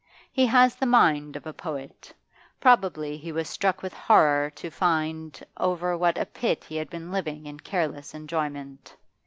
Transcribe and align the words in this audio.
He 0.31 0.47
has 0.47 0.73
the 0.75 0.87
mind 0.87 1.35
of 1.35 1.45
a 1.45 1.53
poet; 1.53 2.11
probably 2.59 3.17
he 3.19 3.31
was 3.31 3.47
struck 3.47 3.83
with 3.83 3.93
horror 3.93 4.49
to 4.55 4.71
find 4.71 5.39
over 5.57 5.95
what 5.95 6.17
a 6.17 6.25
pit 6.25 6.63
he 6.63 6.75
had 6.77 6.89
been 6.89 7.11
living 7.11 7.45
in 7.45 7.59
careless 7.59 8.15
enjoyment. 8.15 8.95